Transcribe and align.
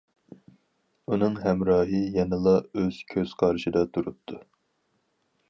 ئۇنىڭ 1.11 1.35
ھەمراھى 1.43 1.99
يەنىلا 2.15 2.55
ئۆز 2.81 2.99
كۆز 3.13 3.37
قارىشىدا 3.43 3.85
تۇرۇپتۇ. 3.93 4.41